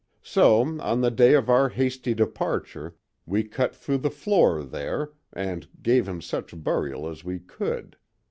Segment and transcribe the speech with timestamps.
[0.23, 2.95] So, on the day of our hasty departure,
[3.27, 7.97] we cut through the floor there, and gave him such burial as we could.